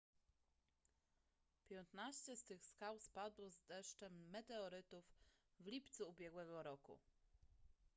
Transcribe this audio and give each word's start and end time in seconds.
piętnaście 1.67 2.35
z 2.37 2.43
tych 2.43 2.65
skał 2.65 2.99
spadło 2.99 3.49
z 3.51 3.61
deszczem 3.67 4.29
meteorytów 4.29 5.05
w 5.59 5.67
lipcu 5.67 6.09
ubiegłego 6.09 6.63
roku 6.63 6.99